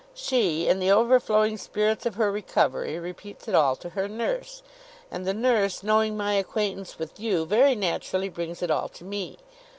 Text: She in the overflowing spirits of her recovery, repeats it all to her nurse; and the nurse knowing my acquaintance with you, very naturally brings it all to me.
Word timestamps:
She 0.15 0.67
in 0.67 0.79
the 0.79 0.89
overflowing 0.89 1.57
spirits 1.59 2.07
of 2.07 2.15
her 2.15 2.31
recovery, 2.31 2.97
repeats 2.97 3.47
it 3.47 3.53
all 3.53 3.75
to 3.75 3.89
her 3.89 4.07
nurse; 4.07 4.63
and 5.11 5.27
the 5.27 5.31
nurse 5.35 5.83
knowing 5.83 6.17
my 6.17 6.33
acquaintance 6.33 6.97
with 6.97 7.19
you, 7.19 7.45
very 7.45 7.75
naturally 7.75 8.29
brings 8.29 8.63
it 8.63 8.71
all 8.71 8.89
to 8.89 9.03
me. 9.03 9.37